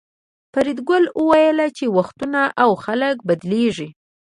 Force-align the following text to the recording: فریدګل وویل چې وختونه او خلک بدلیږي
فریدګل 0.53 1.03
وویل 1.19 1.59
چې 1.77 1.85
وختونه 1.97 2.41
او 2.63 2.69
خلک 2.83 3.15
بدلیږي 3.27 3.89